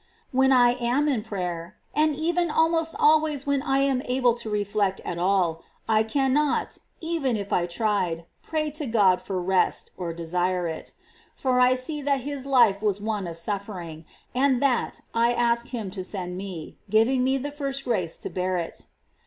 [0.31, 0.37] 20.
[0.39, 3.49] When I am in prayer, and even almost always ^.^.
[3.51, 7.53] i '''"^ Resignation when I am able to reflect at all, I cannot, even if
[7.53, 7.75] I to the wui of God.
[8.15, 10.93] tried, pray to God for rest, or desire it;
[11.35, 15.91] for I see that His life was one of sufiPering, and that I ask Him
[15.91, 18.87] to send me, giving me first the grace to bear it.